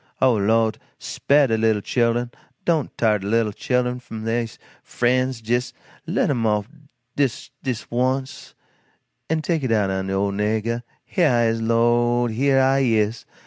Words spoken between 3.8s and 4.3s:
away f'm